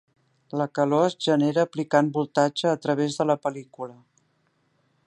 [0.61, 3.97] La calor es genera aplicant voltatge a través de la pel·lícula.